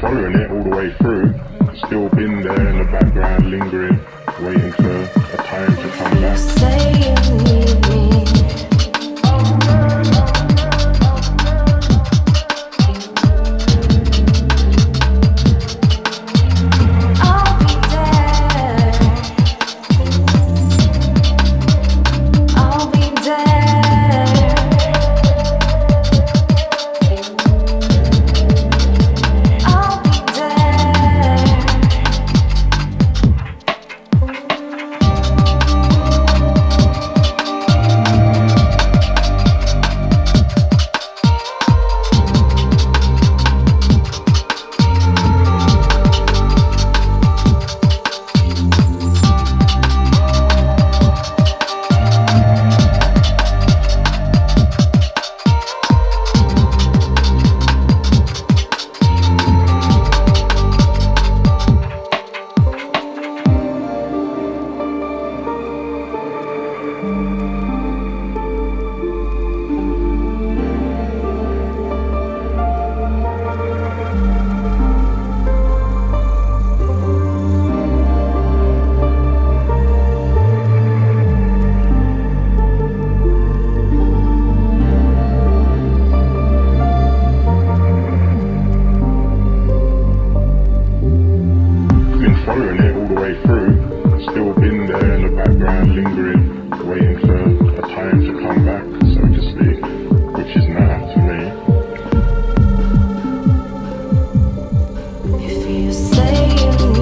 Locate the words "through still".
0.94-2.08, 93.44-94.52